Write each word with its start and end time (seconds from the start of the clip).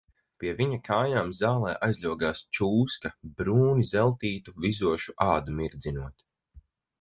Pie 0.43 0.51
viņa 0.59 0.77
kājām 0.85 1.27
zālē 1.39 1.73
aizļogās 1.87 2.41
čūska 2.59 3.11
brūni 3.43 3.85
zeltītu, 3.91 4.55
vizošu 4.65 5.17
ādu 5.27 5.57
mirdzinot. 5.61 6.27